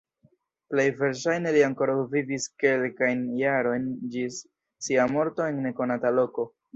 Plej 0.71 0.83
verŝajne 1.01 1.49
li 1.55 1.59
ankoraŭ 1.65 1.97
vivis 2.13 2.47
kelkajn 2.63 3.21
jarojn 3.41 3.85
ĝis 4.15 4.39
sia 4.87 5.05
morto 5.17 5.47
en 5.51 5.61
nekonata 5.67 6.13
loko. 6.21 6.47